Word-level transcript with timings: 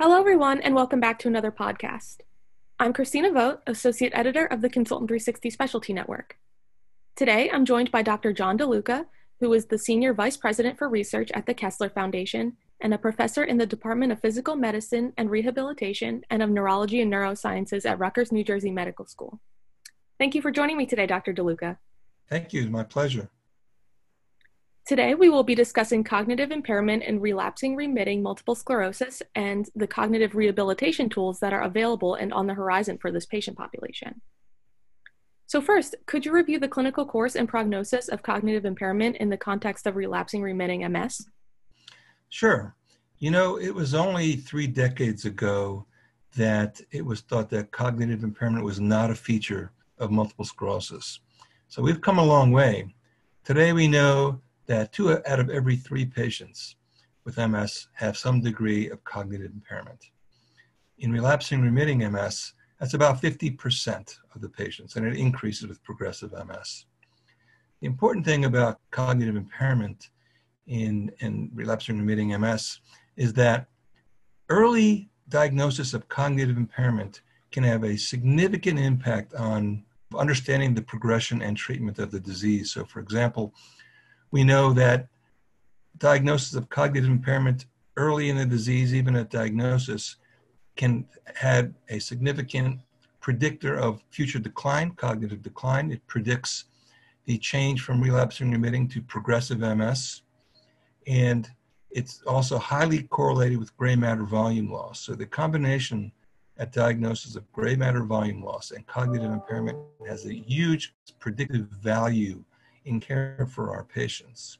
Hello, 0.00 0.16
everyone, 0.16 0.60
and 0.60 0.76
welcome 0.76 1.00
back 1.00 1.18
to 1.18 1.26
another 1.26 1.50
podcast. 1.50 2.18
I'm 2.78 2.92
Christina 2.92 3.32
Vogt, 3.32 3.64
Associate 3.66 4.12
Editor 4.14 4.46
of 4.46 4.60
the 4.60 4.70
Consultant 4.70 5.08
360 5.08 5.50
Specialty 5.50 5.92
Network. 5.92 6.38
Today, 7.16 7.50
I'm 7.50 7.64
joined 7.64 7.90
by 7.90 8.02
Dr. 8.02 8.32
John 8.32 8.56
DeLuca, 8.56 9.06
who 9.40 9.52
is 9.52 9.66
the 9.66 9.76
Senior 9.76 10.14
Vice 10.14 10.36
President 10.36 10.78
for 10.78 10.88
Research 10.88 11.32
at 11.32 11.46
the 11.46 11.52
Kessler 11.52 11.90
Foundation 11.90 12.56
and 12.80 12.94
a 12.94 12.98
professor 12.98 13.42
in 13.42 13.58
the 13.58 13.66
Department 13.66 14.12
of 14.12 14.20
Physical 14.20 14.54
Medicine 14.54 15.12
and 15.16 15.32
Rehabilitation 15.32 16.22
and 16.30 16.44
of 16.44 16.50
Neurology 16.50 17.00
and 17.00 17.12
Neurosciences 17.12 17.84
at 17.84 17.98
Rutgers, 17.98 18.30
New 18.30 18.44
Jersey 18.44 18.70
Medical 18.70 19.04
School. 19.04 19.40
Thank 20.16 20.36
you 20.36 20.42
for 20.42 20.52
joining 20.52 20.76
me 20.76 20.86
today, 20.86 21.08
Dr. 21.08 21.34
DeLuca. 21.34 21.76
Thank 22.28 22.52
you. 22.52 22.70
My 22.70 22.84
pleasure. 22.84 23.30
Today, 24.88 25.14
we 25.14 25.28
will 25.28 25.42
be 25.42 25.54
discussing 25.54 26.02
cognitive 26.02 26.50
impairment 26.50 27.02
in 27.02 27.20
relapsing 27.20 27.76
remitting 27.76 28.22
multiple 28.22 28.54
sclerosis 28.54 29.22
and 29.34 29.68
the 29.76 29.86
cognitive 29.86 30.34
rehabilitation 30.34 31.10
tools 31.10 31.40
that 31.40 31.52
are 31.52 31.60
available 31.60 32.14
and 32.14 32.32
on 32.32 32.46
the 32.46 32.54
horizon 32.54 32.96
for 32.96 33.12
this 33.12 33.26
patient 33.26 33.54
population. 33.54 34.22
So, 35.46 35.60
first, 35.60 35.94
could 36.06 36.24
you 36.24 36.32
review 36.32 36.58
the 36.58 36.68
clinical 36.68 37.04
course 37.04 37.36
and 37.36 37.46
prognosis 37.46 38.08
of 38.08 38.22
cognitive 38.22 38.64
impairment 38.64 39.16
in 39.16 39.28
the 39.28 39.36
context 39.36 39.86
of 39.86 39.94
relapsing 39.94 40.40
remitting 40.40 40.90
MS? 40.90 41.26
Sure. 42.30 42.74
You 43.18 43.30
know, 43.30 43.58
it 43.58 43.74
was 43.74 43.94
only 43.94 44.36
three 44.36 44.66
decades 44.66 45.26
ago 45.26 45.84
that 46.34 46.80
it 46.92 47.04
was 47.04 47.20
thought 47.20 47.50
that 47.50 47.72
cognitive 47.72 48.24
impairment 48.24 48.64
was 48.64 48.80
not 48.80 49.10
a 49.10 49.14
feature 49.14 49.70
of 49.98 50.10
multiple 50.10 50.46
sclerosis. 50.46 51.20
So, 51.68 51.82
we've 51.82 52.00
come 52.00 52.18
a 52.18 52.24
long 52.24 52.52
way. 52.52 52.94
Today, 53.44 53.74
we 53.74 53.86
know 53.86 54.40
that 54.68 54.92
two 54.92 55.10
out 55.10 55.40
of 55.40 55.50
every 55.50 55.76
three 55.76 56.06
patients 56.06 56.76
with 57.24 57.36
MS 57.36 57.88
have 57.94 58.16
some 58.16 58.40
degree 58.40 58.88
of 58.90 59.02
cognitive 59.04 59.50
impairment. 59.52 60.10
In 60.98 61.10
relapsing 61.12 61.60
remitting 61.60 61.98
MS, 62.10 62.52
that's 62.78 62.94
about 62.94 63.20
50% 63.20 64.14
of 64.34 64.40
the 64.40 64.48
patients, 64.48 64.96
and 64.96 65.06
it 65.06 65.16
increases 65.16 65.66
with 65.66 65.82
progressive 65.82 66.32
MS. 66.32 66.84
The 67.80 67.86
important 67.86 68.24
thing 68.24 68.44
about 68.44 68.78
cognitive 68.90 69.36
impairment 69.36 70.10
in, 70.66 71.10
in 71.20 71.50
relapsing 71.54 71.98
remitting 71.98 72.38
MS 72.40 72.80
is 73.16 73.32
that 73.34 73.68
early 74.48 75.10
diagnosis 75.28 75.94
of 75.94 76.08
cognitive 76.08 76.56
impairment 76.56 77.22
can 77.50 77.64
have 77.64 77.84
a 77.84 77.96
significant 77.96 78.78
impact 78.78 79.34
on 79.34 79.84
understanding 80.16 80.74
the 80.74 80.82
progression 80.82 81.42
and 81.42 81.56
treatment 81.56 81.98
of 81.98 82.10
the 82.10 82.20
disease. 82.20 82.72
So, 82.72 82.84
for 82.84 83.00
example, 83.00 83.54
we 84.30 84.44
know 84.44 84.72
that 84.72 85.08
diagnosis 85.98 86.54
of 86.54 86.68
cognitive 86.68 87.10
impairment 87.10 87.66
early 87.96 88.30
in 88.30 88.36
the 88.36 88.46
disease, 88.46 88.94
even 88.94 89.16
at 89.16 89.30
diagnosis, 89.30 90.16
can 90.76 91.06
have 91.34 91.72
a 91.88 91.98
significant 91.98 92.80
predictor 93.20 93.76
of 93.76 94.02
future 94.10 94.38
decline, 94.38 94.92
cognitive 94.92 95.42
decline. 95.42 95.90
It 95.90 96.06
predicts 96.06 96.66
the 97.26 97.36
change 97.38 97.82
from 97.82 98.00
relapsing 98.00 98.50
remitting 98.50 98.88
to 98.88 99.02
progressive 99.02 99.58
MS. 99.58 100.22
And 101.06 101.50
it's 101.90 102.22
also 102.26 102.58
highly 102.58 103.02
correlated 103.04 103.58
with 103.58 103.76
gray 103.76 103.96
matter 103.96 104.24
volume 104.24 104.70
loss. 104.70 105.00
So 105.00 105.14
the 105.14 105.26
combination 105.26 106.12
at 106.58 106.72
diagnosis 106.72 107.36
of 107.36 107.50
gray 107.52 107.76
matter 107.76 108.04
volume 108.04 108.42
loss 108.42 108.70
and 108.70 108.86
cognitive 108.86 109.30
impairment 109.30 109.78
has 110.06 110.26
a 110.26 110.34
huge 110.34 110.94
predictive 111.18 111.66
value 111.82 112.44
in 112.88 113.00
care 113.00 113.48
for 113.52 113.74
our 113.74 113.84
patients. 113.84 114.58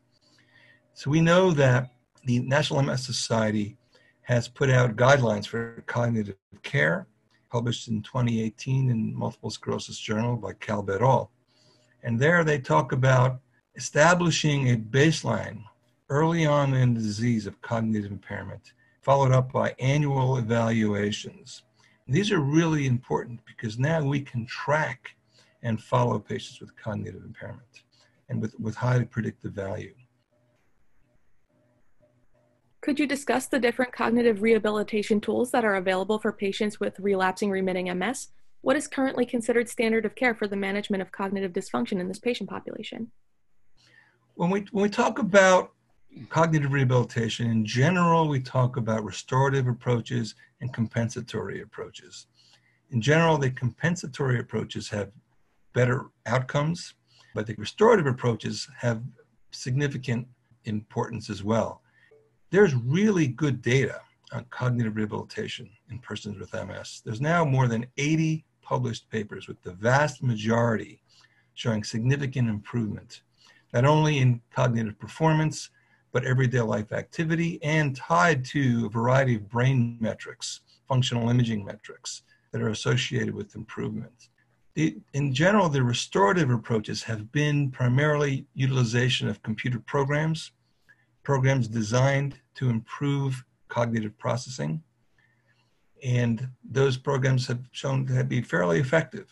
So 0.94 1.10
we 1.10 1.20
know 1.20 1.50
that 1.52 1.90
the 2.24 2.40
National 2.40 2.82
MS 2.82 3.04
Society 3.04 3.76
has 4.22 4.48
put 4.48 4.68
out 4.68 4.96
guidelines 4.96 5.46
for 5.46 5.82
cognitive 5.86 6.36
care, 6.62 7.06
published 7.50 7.88
in 7.88 8.02
2018 8.02 8.90
in 8.90 9.14
Multiple 9.14 9.50
Sclerosis 9.50 9.98
Journal 9.98 10.36
by 10.36 10.52
al. 10.68 11.30
And 12.02 12.18
there 12.18 12.44
they 12.44 12.58
talk 12.58 12.92
about 12.92 13.40
establishing 13.76 14.70
a 14.70 14.76
baseline 14.76 15.62
early 16.10 16.44
on 16.44 16.74
in 16.74 16.94
the 16.94 17.00
disease 17.00 17.46
of 17.46 17.60
cognitive 17.62 18.10
impairment, 18.10 18.72
followed 19.02 19.32
up 19.32 19.52
by 19.52 19.74
annual 19.78 20.36
evaluations. 20.36 21.62
These 22.06 22.32
are 22.32 22.40
really 22.40 22.86
important 22.86 23.40
because 23.46 23.78
now 23.78 24.02
we 24.02 24.20
can 24.20 24.46
track 24.46 25.14
and 25.62 25.82
follow 25.82 26.18
patients 26.18 26.60
with 26.60 26.76
cognitive 26.76 27.22
impairment 27.24 27.84
and 28.28 28.40
with, 28.40 28.58
with 28.58 28.76
highly 28.76 29.04
predictive 29.04 29.52
value. 29.52 29.94
Could 32.80 33.00
you 33.00 33.06
discuss 33.06 33.46
the 33.46 33.58
different 33.58 33.92
cognitive 33.92 34.40
rehabilitation 34.40 35.20
tools 35.20 35.50
that 35.50 35.64
are 35.64 35.74
available 35.74 36.18
for 36.18 36.32
patients 36.32 36.78
with 36.78 36.98
relapsing 37.00 37.50
remitting 37.50 37.86
MS? 37.98 38.28
What 38.60 38.76
is 38.76 38.86
currently 38.86 39.26
considered 39.26 39.68
standard 39.68 40.04
of 40.04 40.14
care 40.14 40.34
for 40.34 40.46
the 40.46 40.56
management 40.56 41.02
of 41.02 41.12
cognitive 41.12 41.52
dysfunction 41.52 42.00
in 42.00 42.08
this 42.08 42.18
patient 42.18 42.48
population? 42.48 43.10
When 44.34 44.50
we, 44.50 44.64
when 44.70 44.82
we 44.82 44.88
talk 44.88 45.18
about 45.18 45.72
cognitive 46.28 46.72
rehabilitation, 46.72 47.50
in 47.50 47.64
general, 47.64 48.28
we 48.28 48.40
talk 48.40 48.76
about 48.76 49.04
restorative 49.04 49.66
approaches 49.66 50.34
and 50.60 50.72
compensatory 50.72 51.62
approaches. 51.62 52.26
In 52.90 53.00
general, 53.00 53.38
the 53.38 53.50
compensatory 53.50 54.38
approaches 54.38 54.88
have 54.88 55.10
better 55.74 56.06
outcomes 56.26 56.94
but 57.38 57.46
the 57.46 57.54
restorative 57.56 58.06
approaches 58.06 58.66
have 58.76 59.00
significant 59.52 60.26
importance 60.64 61.30
as 61.30 61.44
well. 61.44 61.82
There's 62.50 62.74
really 62.74 63.28
good 63.28 63.62
data 63.62 64.00
on 64.32 64.44
cognitive 64.50 64.96
rehabilitation 64.96 65.70
in 65.88 66.00
persons 66.00 66.40
with 66.40 66.52
MS. 66.52 67.00
There's 67.04 67.20
now 67.20 67.44
more 67.44 67.68
than 67.68 67.86
80 67.96 68.44
published 68.60 69.08
papers 69.08 69.46
with 69.46 69.62
the 69.62 69.70
vast 69.70 70.20
majority 70.20 71.00
showing 71.54 71.84
significant 71.84 72.48
improvement, 72.48 73.22
not 73.72 73.84
only 73.84 74.18
in 74.18 74.40
cognitive 74.50 74.98
performance, 74.98 75.70
but 76.10 76.24
everyday 76.24 76.62
life 76.62 76.90
activity 76.90 77.62
and 77.62 77.94
tied 77.94 78.44
to 78.46 78.86
a 78.86 78.88
variety 78.88 79.36
of 79.36 79.48
brain 79.48 79.96
metrics, 80.00 80.62
functional 80.88 81.30
imaging 81.30 81.64
metrics 81.64 82.22
that 82.50 82.60
are 82.60 82.70
associated 82.70 83.32
with 83.32 83.54
improvement 83.54 84.28
in 84.78 85.34
general, 85.34 85.68
the 85.68 85.82
restorative 85.82 86.50
approaches 86.50 87.02
have 87.02 87.32
been 87.32 87.70
primarily 87.70 88.46
utilization 88.54 89.28
of 89.28 89.42
computer 89.42 89.80
programs, 89.80 90.52
programs 91.24 91.66
designed 91.66 92.36
to 92.54 92.70
improve 92.70 93.44
cognitive 93.66 94.16
processing. 94.18 94.80
And 96.04 96.48
those 96.62 96.96
programs 96.96 97.48
have 97.48 97.60
shown 97.72 98.06
to 98.06 98.22
be 98.22 98.40
fairly 98.40 98.78
effective. 98.78 99.26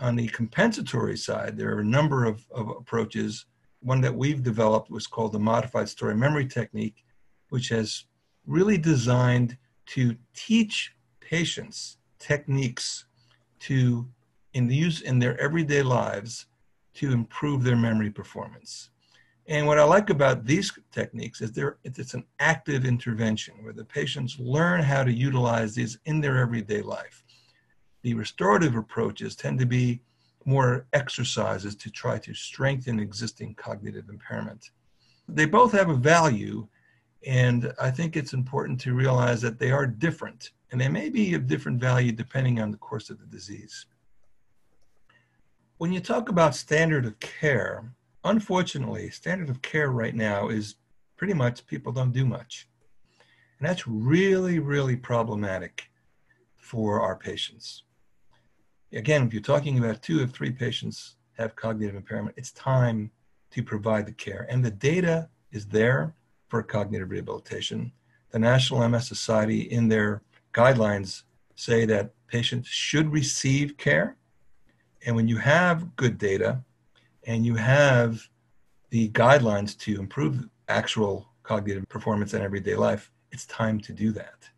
On 0.00 0.16
the 0.16 0.26
compensatory 0.28 1.16
side, 1.16 1.56
there 1.56 1.76
are 1.76 1.80
a 1.80 1.84
number 1.84 2.24
of, 2.24 2.44
of 2.50 2.68
approaches. 2.68 3.46
One 3.80 4.00
that 4.00 4.14
we've 4.14 4.42
developed 4.42 4.90
was 4.90 5.06
called 5.06 5.32
the 5.32 5.38
modified 5.38 5.88
story 5.88 6.16
memory 6.16 6.46
technique, 6.46 7.04
which 7.50 7.68
has 7.68 8.06
really 8.44 8.76
designed 8.76 9.56
to 9.86 10.16
teach 10.34 10.96
patients 11.20 11.98
techniques 12.18 13.04
to 13.60 14.08
in 14.54 14.66
the 14.66 14.76
use 14.76 15.00
in 15.00 15.18
their 15.18 15.40
everyday 15.40 15.82
lives 15.82 16.46
to 16.94 17.12
improve 17.12 17.62
their 17.62 17.76
memory 17.76 18.10
performance. 18.10 18.90
And 19.48 19.66
what 19.66 19.78
I 19.78 19.84
like 19.84 20.10
about 20.10 20.44
these 20.44 20.72
techniques 20.92 21.40
is 21.40 21.50
they're 21.50 21.78
it's 21.84 22.14
an 22.14 22.24
active 22.38 22.84
intervention 22.84 23.54
where 23.62 23.72
the 23.72 23.84
patients 23.84 24.38
learn 24.38 24.82
how 24.82 25.02
to 25.02 25.12
utilize 25.12 25.74
these 25.74 25.98
in 26.04 26.20
their 26.20 26.38
everyday 26.38 26.80
life. 26.80 27.24
The 28.02 28.14
restorative 28.14 28.76
approaches 28.76 29.34
tend 29.34 29.58
to 29.58 29.66
be 29.66 30.00
more 30.44 30.86
exercises 30.92 31.74
to 31.76 31.90
try 31.90 32.18
to 32.18 32.34
strengthen 32.34 32.98
existing 32.98 33.54
cognitive 33.54 34.08
impairment. 34.08 34.70
They 35.28 35.46
both 35.46 35.72
have 35.72 35.88
a 35.88 35.94
value, 35.94 36.66
and 37.24 37.72
I 37.80 37.90
think 37.90 38.16
it's 38.16 38.32
important 38.32 38.80
to 38.80 38.94
realize 38.94 39.40
that 39.42 39.58
they 39.58 39.70
are 39.70 39.86
different, 39.86 40.50
and 40.70 40.80
they 40.80 40.88
may 40.88 41.10
be 41.10 41.34
of 41.34 41.46
different 41.46 41.80
value 41.80 42.10
depending 42.10 42.60
on 42.60 42.72
the 42.72 42.76
course 42.76 43.08
of 43.08 43.18
the 43.18 43.26
disease 43.26 43.86
when 45.82 45.90
you 45.90 45.98
talk 45.98 46.28
about 46.28 46.54
standard 46.54 47.04
of 47.04 47.18
care, 47.18 47.92
unfortunately, 48.22 49.10
standard 49.10 49.50
of 49.50 49.60
care 49.62 49.90
right 49.90 50.14
now 50.14 50.48
is 50.48 50.76
pretty 51.16 51.34
much 51.34 51.66
people 51.66 51.90
don't 51.90 52.12
do 52.12 52.24
much. 52.24 52.68
And 53.58 53.68
that's 53.68 53.88
really, 53.88 54.60
really 54.60 54.94
problematic 54.94 55.90
for 56.56 57.00
our 57.00 57.16
patients. 57.16 57.82
Again, 58.92 59.26
if 59.26 59.32
you're 59.32 59.42
talking 59.42 59.76
about 59.76 60.02
two 60.02 60.22
of 60.22 60.30
three 60.30 60.52
patients 60.52 61.16
have 61.36 61.56
cognitive 61.56 61.96
impairment, 61.96 62.36
it's 62.38 62.52
time 62.52 63.10
to 63.50 63.60
provide 63.60 64.06
the 64.06 64.12
care. 64.12 64.46
And 64.48 64.64
the 64.64 64.70
data 64.70 65.28
is 65.50 65.66
there 65.66 66.14
for 66.46 66.62
cognitive 66.62 67.10
rehabilitation. 67.10 67.90
The 68.30 68.38
National 68.38 68.88
MS 68.88 69.08
Society, 69.08 69.62
in 69.62 69.88
their 69.88 70.22
guidelines, 70.54 71.24
say 71.56 71.86
that 71.86 72.12
patients 72.28 72.68
should 72.68 73.10
receive 73.10 73.76
care 73.78 74.16
and 75.04 75.16
when 75.16 75.28
you 75.28 75.36
have 75.36 75.96
good 75.96 76.18
data 76.18 76.62
and 77.26 77.44
you 77.44 77.54
have 77.54 78.28
the 78.90 79.08
guidelines 79.10 79.76
to 79.78 79.98
improve 79.98 80.48
actual 80.68 81.28
cognitive 81.42 81.88
performance 81.88 82.34
in 82.34 82.42
everyday 82.42 82.74
life, 82.74 83.10
it's 83.30 83.46
time 83.46 83.80
to 83.80 83.92
do 83.92 84.12
that. 84.12 84.48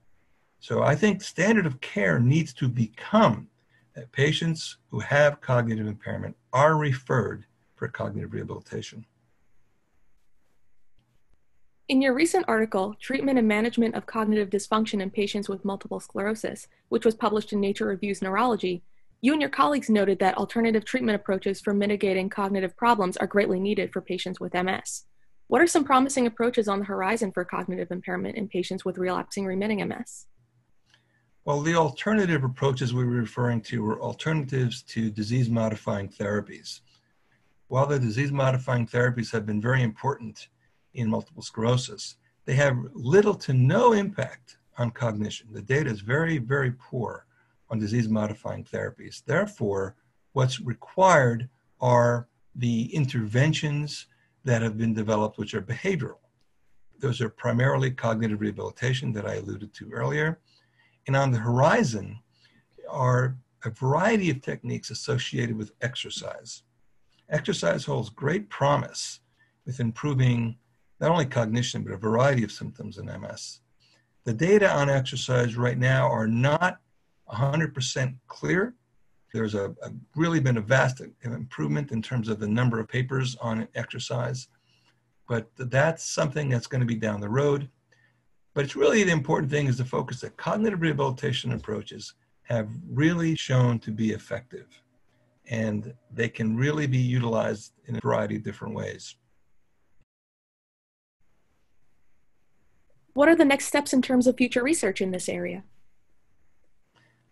So 0.61 0.83
I 0.83 0.95
think 0.95 1.23
standard 1.23 1.67
of 1.67 1.81
care 1.81 2.19
needs 2.19 2.53
to 2.55 2.69
become 2.69 3.49
that 3.95 4.11
patients 4.13 4.79
who 4.91 4.99
have 5.01 5.41
cognitive 5.41 5.87
impairment 5.87 6.37
are 6.53 6.77
referred 6.77 7.45
for 7.77 7.89
cognitive 7.89 8.33
rehabilitation. 8.33 9.05
In 11.87 12.01
your 12.01 12.15
recent 12.15 12.47
article, 12.49 12.97
Treatment 12.99 13.39
and 13.39 13.47
Management 13.47 13.95
of 13.95 14.07
Cognitive 14.07 14.49
Dysfunction 14.49 15.03
in 15.03 15.11
Patients 15.11 15.51
with 15.51 15.67
Multiple 15.67 16.01
Sclerosis, 16.01 16.67
which 16.89 17.05
was 17.05 17.15
published 17.15 17.53
in 17.53 17.61
Nature 17.61 17.87
Reviews 17.87 18.23
Neurology, 18.23 18.83
you 19.25 19.33
and 19.33 19.41
your 19.41 19.49
colleagues 19.49 19.89
noted 19.89 20.19
that 20.19 20.37
alternative 20.37 20.85
treatment 20.85 21.17
approaches 21.17 21.59
for 21.59 21.73
mitigating 21.73 22.29
cognitive 22.29 22.77
problems 22.77 23.17
are 23.17 23.27
greatly 23.27 23.59
needed 23.59 23.91
for 23.91 24.03
patients 24.03 24.39
with 24.39 24.53
MS. 24.53 25.05
What 25.47 25.63
are 25.63 25.67
some 25.67 25.83
promising 25.83 26.27
approaches 26.27 26.69
on 26.69 26.79
the 26.79 26.85
horizon 26.85 27.33
for 27.33 27.43
cognitive 27.43 27.91
impairment 27.91 28.37
in 28.37 28.49
patients 28.49 28.85
with 28.85 28.99
relapsing 28.99 29.47
remitting 29.47 29.79
MS? 29.89 30.27
Well, 31.47 31.63
the 31.63 31.75
alternative 31.75 32.45
approaches 32.45 32.93
we 32.93 33.07
were 33.07 33.13
referring 33.13 33.63
to 33.63 33.83
were 33.83 33.99
alternatives 33.99 34.83
to 34.89 35.11
disease 35.11 35.49
modifying 35.49 36.11
therapies. 36.11 36.81
While 37.69 37.87
the 37.87 37.99
disease 37.99 38.31
modifying 38.31 38.87
therapies 38.87 39.33
have 39.33 39.47
been 39.47 39.59
very 39.59 39.83
important 39.83 40.49
in 40.93 41.09
multiple 41.09 41.43
sclerosis, 41.43 42.17
they 42.45 42.57
have 42.57 42.77
little 42.93 43.37
to 43.37 43.55
no 43.55 43.95
impact 43.95 44.59
on 44.77 44.91
cognition. 44.91 45.47
The 45.51 45.63
data 45.63 45.89
is 45.89 46.03
very, 46.03 46.37
very 46.37 46.73
poor 46.73 47.25
on 47.75 47.81
disease 47.81 48.09
modifying 48.09 48.65
therapies. 48.65 49.25
Therefore, 49.25 49.97
what's 50.33 50.61
required 50.61 51.49
are 51.81 52.29
the 52.55 52.95
interventions 52.95 54.07
that 54.45 54.63
have 54.63 54.79
been 54.79 54.95
developed, 54.95 55.39
which 55.39 55.55
are 55.55 55.61
behavioral. 55.63 56.19
Those 57.01 57.21
are 57.21 57.29
primarily 57.29 57.91
cognitive 57.91 58.41
rehabilitation 58.41 59.13
that 59.15 59.27
I 59.27 59.35
alluded 59.35 59.75
to 59.75 59.91
earlier 59.91 60.39
and 61.09 61.17
on 61.17 61.33
the 61.33 61.39
horizon 61.39 62.21
are 62.89 63.37
a 63.65 63.71
variety 63.71 64.31
of 64.31 64.41
techniques 64.41 64.91
associated 64.91 65.57
with 65.57 65.73
exercise. 65.81 66.63
Exercise 67.29 67.85
holds 67.85 68.09
great 68.09 68.49
promise 68.49 69.21
with 69.67 69.81
improving 69.81 70.57
not 71.01 71.11
only 71.11 71.27
cognition, 71.27 71.83
but 71.83 71.93
a 71.93 71.97
variety 71.97 72.45
of 72.45 72.53
symptoms 72.53 72.99
in 72.99 73.07
MS. 73.07 73.61
The 74.25 74.33
data 74.33 74.71
on 74.71 74.89
exercise 74.89 75.57
right 75.57 75.77
now 75.77 76.09
are 76.09 76.29
not 76.29 76.79
100% 77.31 78.15
clear. 78.29 78.75
There's 79.33 79.55
a, 79.55 79.75
a, 79.83 79.91
really 80.15 80.41
been 80.41 80.59
a 80.59 80.63
vast 80.63 81.03
improvement 81.23 81.91
in 81.91 82.01
terms 82.01 82.29
of 82.29 82.39
the 82.39 82.47
number 82.47 82.79
of 82.79 82.89
papers 82.89 83.37
on 83.41 83.67
exercise, 83.75 84.49
but 85.29 85.49
that's 85.57 86.05
something 86.05 86.49
that's 86.49 86.67
going 86.67 86.81
to 86.81 86.87
be 86.87 86.95
down 86.95 87.21
the 87.21 87.29
road. 87.29 87.69
But 88.55 88.65
it's 88.65 88.77
really 88.77 89.03
the 89.03 89.11
important 89.11 89.51
thing 89.51 89.67
is 89.67 89.79
to 89.79 89.85
focus 89.85 90.21
that 90.21 90.37
cognitive 90.37 90.81
rehabilitation 90.81 91.53
approaches 91.53 92.15
have 92.45 92.69
really 92.89 93.35
shown 93.35 93.81
to 93.81 93.91
be 93.91 94.11
effective 94.13 94.67
and 95.49 95.93
they 96.13 96.29
can 96.29 96.57
really 96.57 96.87
be 96.87 96.99
utilized 96.99 97.73
in 97.87 97.97
a 97.97 98.01
variety 98.01 98.37
of 98.37 98.43
different 98.43 98.75
ways. 98.75 99.17
What 103.13 103.29
are 103.29 103.37
the 103.37 103.45
next 103.45 103.67
steps 103.67 103.93
in 103.93 104.03
terms 104.03 104.27
of 104.27 104.37
future 104.37 104.63
research 104.63 105.01
in 105.01 105.11
this 105.11 105.29
area? 105.29 105.65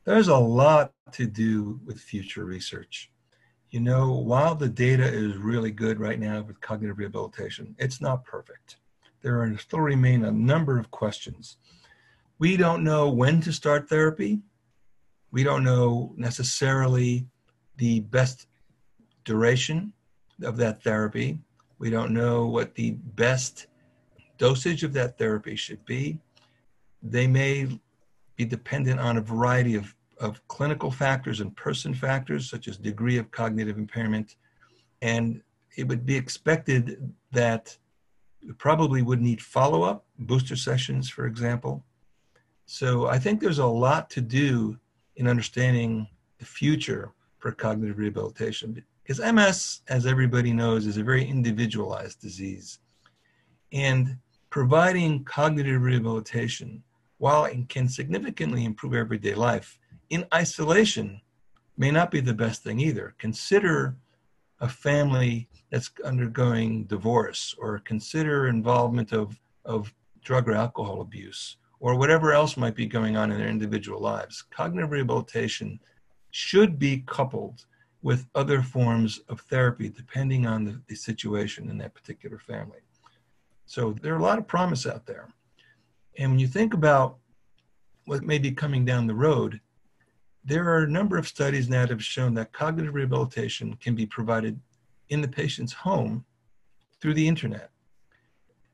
There's 0.04 0.28
a 0.28 0.36
lot 0.36 0.92
to 1.12 1.26
do 1.26 1.80
with 1.84 2.00
future 2.00 2.44
research. 2.44 3.10
You 3.70 3.80
know, 3.80 4.12
while 4.12 4.54
the 4.54 4.68
data 4.68 5.04
is 5.04 5.36
really 5.36 5.70
good 5.70 5.98
right 5.98 6.18
now 6.18 6.42
with 6.42 6.60
cognitive 6.60 6.98
rehabilitation, 6.98 7.74
it's 7.78 8.00
not 8.00 8.24
perfect 8.24 8.76
there 9.22 9.40
are 9.40 9.56
still 9.56 9.80
remain 9.80 10.24
a 10.24 10.32
number 10.32 10.78
of 10.78 10.90
questions. 10.90 11.56
We 12.38 12.56
don't 12.56 12.84
know 12.84 13.08
when 13.08 13.40
to 13.42 13.52
start 13.52 13.88
therapy. 13.88 14.40
We 15.30 15.44
don't 15.44 15.64
know 15.64 16.12
necessarily 16.16 17.26
the 17.76 18.00
best 18.00 18.48
duration 19.24 19.92
of 20.42 20.56
that 20.58 20.82
therapy. 20.82 21.38
We 21.78 21.88
don't 21.88 22.12
know 22.12 22.46
what 22.46 22.74
the 22.74 22.90
best 22.90 23.68
dosage 24.38 24.82
of 24.82 24.92
that 24.94 25.18
therapy 25.18 25.54
should 25.54 25.84
be. 25.84 26.18
They 27.02 27.26
may 27.26 27.80
be 28.42 28.56
dependent 28.56 28.98
on 29.00 29.16
a 29.16 29.20
variety 29.20 29.74
of, 29.74 29.94
of 30.18 30.46
clinical 30.48 30.90
factors 30.90 31.40
and 31.40 31.54
person 31.56 31.94
factors, 31.94 32.50
such 32.50 32.68
as 32.68 32.76
degree 32.76 33.18
of 33.18 33.30
cognitive 33.30 33.78
impairment. 33.78 34.36
And 35.00 35.42
it 35.76 35.86
would 35.88 36.04
be 36.04 36.16
expected 36.16 37.12
that 37.32 37.76
probably 38.58 39.02
would 39.02 39.20
need 39.20 39.40
follow 39.40 39.82
up, 39.82 40.04
booster 40.18 40.56
sessions, 40.56 41.08
for 41.08 41.26
example. 41.26 41.84
So 42.66 43.06
I 43.06 43.18
think 43.18 43.40
there's 43.40 43.58
a 43.58 43.66
lot 43.66 44.10
to 44.10 44.20
do 44.20 44.78
in 45.16 45.28
understanding 45.28 46.08
the 46.38 46.44
future 46.44 47.12
for 47.38 47.52
cognitive 47.52 47.98
rehabilitation. 47.98 48.82
Because 49.02 49.20
MS, 49.20 49.82
as 49.88 50.06
everybody 50.06 50.52
knows, 50.52 50.86
is 50.86 50.96
a 50.96 51.04
very 51.04 51.24
individualized 51.24 52.20
disease. 52.20 52.78
And 53.72 54.18
providing 54.50 55.24
cognitive 55.24 55.82
rehabilitation, 55.82 56.82
while 57.22 57.44
it 57.44 57.68
can 57.68 57.88
significantly 57.88 58.64
improve 58.64 58.94
everyday 58.94 59.32
life, 59.32 59.78
in 60.10 60.26
isolation 60.34 61.20
may 61.76 61.88
not 61.88 62.10
be 62.10 62.18
the 62.18 62.34
best 62.34 62.64
thing 62.64 62.80
either. 62.80 63.14
Consider 63.16 63.94
a 64.58 64.68
family 64.68 65.48
that's 65.70 65.92
undergoing 66.04 66.82
divorce 66.82 67.54
or 67.60 67.78
consider 67.78 68.48
involvement 68.48 69.12
of, 69.12 69.40
of 69.64 69.94
drug 70.24 70.48
or 70.48 70.54
alcohol 70.54 71.00
abuse 71.00 71.58
or 71.78 71.94
whatever 71.94 72.32
else 72.32 72.56
might 72.56 72.74
be 72.74 72.86
going 72.86 73.16
on 73.16 73.30
in 73.30 73.38
their 73.38 73.46
individual 73.46 74.00
lives. 74.00 74.42
Cognitive 74.50 74.90
rehabilitation 74.90 75.78
should 76.32 76.76
be 76.76 77.04
coupled 77.06 77.66
with 78.02 78.26
other 78.34 78.62
forms 78.62 79.20
of 79.28 79.42
therapy 79.42 79.88
depending 79.88 80.44
on 80.44 80.64
the, 80.64 80.82
the 80.88 80.96
situation 80.96 81.70
in 81.70 81.78
that 81.78 81.94
particular 81.94 82.40
family. 82.40 82.80
So 83.66 83.94
there 84.02 84.12
are 84.12 84.18
a 84.18 84.22
lot 84.24 84.38
of 84.38 84.48
promise 84.48 84.88
out 84.88 85.06
there. 85.06 85.28
And 86.18 86.32
when 86.32 86.38
you 86.38 86.46
think 86.46 86.74
about 86.74 87.18
what 88.06 88.22
may 88.22 88.38
be 88.38 88.52
coming 88.52 88.84
down 88.84 89.06
the 89.06 89.14
road, 89.14 89.60
there 90.44 90.68
are 90.68 90.82
a 90.82 90.90
number 90.90 91.16
of 91.16 91.28
studies 91.28 91.68
now 91.68 91.82
that 91.82 91.90
have 91.90 92.04
shown 92.04 92.34
that 92.34 92.52
cognitive 92.52 92.94
rehabilitation 92.94 93.74
can 93.74 93.94
be 93.94 94.06
provided 94.06 94.58
in 95.08 95.20
the 95.20 95.28
patient's 95.28 95.72
home 95.72 96.24
through 97.00 97.14
the 97.14 97.28
internet. 97.28 97.70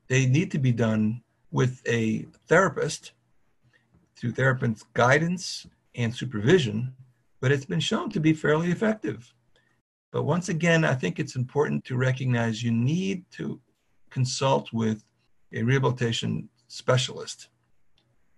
They 0.08 0.26
need 0.26 0.50
to 0.52 0.58
be 0.58 0.72
done 0.72 1.22
with 1.50 1.82
a 1.86 2.26
therapist 2.46 3.12
through 4.16 4.32
therapist's 4.32 4.84
guidance 4.94 5.66
and 5.94 6.14
supervision, 6.14 6.94
but 7.40 7.52
it's 7.52 7.64
been 7.66 7.80
shown 7.80 8.10
to 8.10 8.20
be 8.20 8.32
fairly 8.32 8.70
effective. 8.70 9.32
But 10.10 10.22
once 10.22 10.48
again, 10.48 10.84
I 10.84 10.94
think 10.94 11.18
it's 11.18 11.36
important 11.36 11.84
to 11.84 11.96
recognize 11.96 12.62
you 12.62 12.72
need 12.72 13.30
to 13.32 13.60
consult 14.10 14.72
with 14.72 15.04
a 15.52 15.62
rehabilitation 15.62 16.48
specialist. 16.68 17.48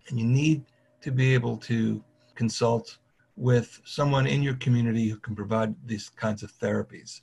And 0.09 0.19
you 0.19 0.25
need 0.25 0.65
to 1.03 1.11
be 1.11 1.35
able 1.35 1.57
to 1.59 2.03
consult 2.35 2.99
with 3.37 3.81
someone 3.85 4.27
in 4.27 4.43
your 4.43 4.55
community 4.55 5.09
who 5.09 5.19
can 5.19 5.37
provide 5.37 5.75
these 5.87 6.11
kinds 6.11 6.43
of 6.43 6.53
therapies 6.53 7.21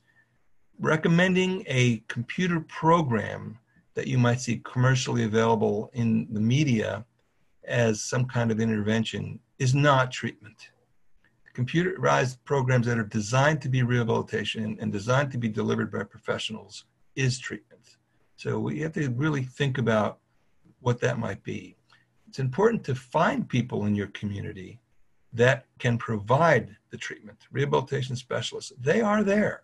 recommending 0.79 1.63
a 1.67 2.03
computer 2.07 2.59
program 2.61 3.57
that 3.95 4.07
you 4.07 4.17
might 4.17 4.39
see 4.39 4.61
commercially 4.63 5.23
available 5.23 5.89
in 5.93 6.27
the 6.31 6.39
media 6.39 7.03
as 7.63 8.01
some 8.01 8.25
kind 8.25 8.51
of 8.51 8.59
intervention 8.59 9.39
is 9.59 9.73
not 9.73 10.11
treatment. 10.11 10.69
Computerized 11.55 12.37
programs 12.45 12.85
that 12.85 12.99
are 12.99 13.03
designed 13.03 13.59
to 13.61 13.69
be 13.69 13.81
rehabilitation 13.81 14.77
and 14.79 14.91
designed 14.91 15.31
to 15.31 15.39
be 15.39 15.49
delivered 15.49 15.91
by 15.91 16.03
professionals 16.03 16.85
is 17.15 17.39
treatment. 17.39 17.97
So 18.35 18.59
we 18.59 18.79
have 18.81 18.93
to 18.93 19.09
really 19.09 19.43
think 19.43 19.79
about 19.79 20.19
what 20.79 20.99
that 21.01 21.19
might 21.19 21.43
be. 21.43 21.75
It's 22.27 22.39
important 22.39 22.83
to 22.85 22.95
find 22.95 23.47
people 23.47 23.85
in 23.85 23.95
your 23.95 24.07
community 24.07 24.79
that 25.33 25.65
can 25.79 25.97
provide 25.97 26.75
the 26.89 26.97
treatment. 26.97 27.47
Rehabilitation 27.51 28.15
specialists, 28.15 28.73
they 28.79 29.01
are 29.01 29.23
there. 29.23 29.61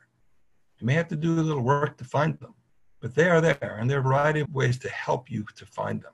You 0.79 0.87
may 0.87 0.93
have 0.93 1.07
to 1.09 1.15
do 1.15 1.33
a 1.33 1.41
little 1.41 1.61
work 1.61 1.97
to 1.97 2.03
find 2.03 2.37
them, 2.39 2.53
but 2.99 3.15
they 3.15 3.29
are 3.29 3.41
there, 3.41 3.77
and 3.79 3.89
there 3.89 3.97
are 3.97 4.01
a 4.01 4.03
variety 4.03 4.41
of 4.41 4.53
ways 4.53 4.77
to 4.79 4.89
help 4.89 5.29
you 5.29 5.45
to 5.55 5.65
find 5.65 6.01
them. 6.01 6.13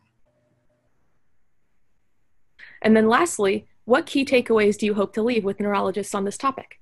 And 2.81 2.95
then 2.95 3.07
lastly, 3.07 3.67
what 3.85 4.05
key 4.05 4.23
takeaways 4.23 4.77
do 4.77 4.85
you 4.85 4.93
hope 4.93 5.13
to 5.13 5.23
leave 5.23 5.43
with 5.43 5.59
neurologists 5.59 6.13
on 6.13 6.23
this 6.23 6.37
topic? 6.37 6.79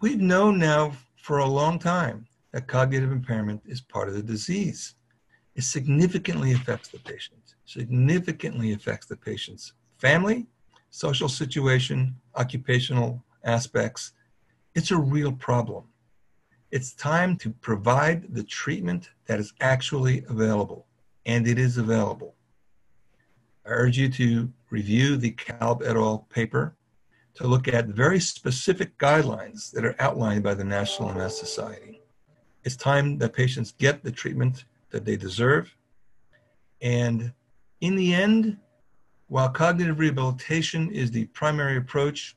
We've 0.00 0.20
known 0.20 0.58
now 0.58 0.92
for 1.16 1.38
a 1.38 1.46
long 1.46 1.78
time 1.78 2.26
that 2.52 2.66
cognitive 2.66 3.12
impairment 3.12 3.62
is 3.64 3.80
part 3.80 4.08
of 4.08 4.14
the 4.14 4.22
disease. 4.22 4.94
It 5.54 5.64
significantly 5.64 6.52
affects 6.52 6.88
the 6.88 6.98
patient, 6.98 7.54
significantly 7.66 8.72
affects 8.72 9.06
the 9.06 9.16
patient's 9.16 9.74
family, 9.98 10.46
social 10.90 11.28
situation, 11.28 12.16
occupational 12.36 13.22
aspects. 13.44 14.12
It's 14.74 14.90
a 14.90 14.96
real 14.96 15.32
problem. 15.32 15.84
It's 16.70 16.94
time 16.94 17.36
to 17.38 17.50
provide 17.50 18.34
the 18.34 18.44
treatment 18.44 19.10
that 19.26 19.38
is 19.38 19.52
actually 19.60 20.24
available, 20.28 20.86
and 21.26 21.46
it 21.46 21.58
is 21.58 21.76
available. 21.76 22.34
I 23.66 23.70
urge 23.70 23.98
you 23.98 24.08
to 24.08 24.50
review 24.70 25.16
the 25.16 25.32
Kalb 25.32 25.82
et 25.84 25.96
al. 25.96 26.26
paper 26.30 26.74
to 27.34 27.46
look 27.46 27.68
at 27.68 27.86
very 27.86 28.20
specific 28.20 28.96
guidelines 28.98 29.70
that 29.72 29.84
are 29.84 29.96
outlined 29.98 30.42
by 30.42 30.54
the 30.54 30.64
National 30.64 31.12
MS 31.12 31.38
Society. 31.38 32.00
It's 32.64 32.76
time 32.76 33.18
that 33.18 33.34
patients 33.34 33.72
get 33.72 34.02
the 34.02 34.10
treatment 34.10 34.64
that 34.92 35.04
they 35.04 35.16
deserve. 35.16 35.74
And 36.80 37.32
in 37.80 37.96
the 37.96 38.14
end, 38.14 38.58
while 39.26 39.48
cognitive 39.48 39.98
rehabilitation 39.98 40.90
is 40.90 41.10
the 41.10 41.26
primary 41.26 41.76
approach, 41.76 42.36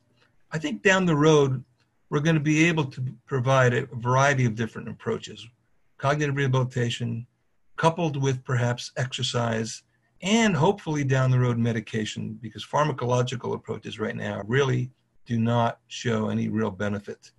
I 0.50 0.58
think 0.58 0.82
down 0.82 1.06
the 1.06 1.16
road, 1.16 1.62
we're 2.08 2.20
going 2.20 2.36
to 2.36 2.40
be 2.40 2.64
able 2.66 2.84
to 2.86 3.02
provide 3.26 3.74
a 3.74 3.86
variety 3.86 4.44
of 4.44 4.54
different 4.54 4.88
approaches. 4.88 5.46
Cognitive 5.98 6.36
rehabilitation, 6.36 7.26
coupled 7.76 8.20
with 8.22 8.44
perhaps 8.44 8.92
exercise, 8.96 9.82
and 10.22 10.56
hopefully 10.56 11.04
down 11.04 11.30
the 11.30 11.38
road 11.38 11.58
medication, 11.58 12.38
because 12.40 12.64
pharmacological 12.64 13.54
approaches 13.54 13.98
right 13.98 14.16
now 14.16 14.42
really 14.46 14.90
do 15.26 15.38
not 15.38 15.80
show 15.88 16.28
any 16.28 16.48
real 16.48 16.70
benefit 16.70 17.32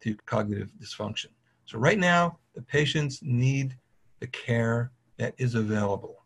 to 0.00 0.16
cognitive 0.26 0.72
dysfunction. 0.82 1.28
So, 1.66 1.78
right 1.78 1.98
now, 1.98 2.38
the 2.54 2.62
patients 2.62 3.20
need 3.22 3.76
the 4.24 4.30
care 4.30 4.90
that 5.18 5.34
is 5.36 5.54
available. 5.54 6.22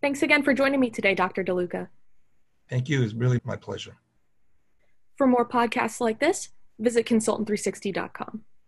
Thanks 0.00 0.22
again 0.22 0.42
for 0.42 0.54
joining 0.54 0.80
me 0.80 0.88
today, 0.88 1.14
Dr. 1.14 1.44
DeLuca. 1.44 1.88
Thank 2.70 2.88
you. 2.88 3.02
It's 3.02 3.12
really 3.12 3.40
my 3.44 3.56
pleasure. 3.56 3.98
For 5.16 5.26
more 5.26 5.46
podcasts 5.46 6.00
like 6.00 6.18
this, 6.18 6.48
visit 6.78 7.04
consultant360.com. 7.04 8.44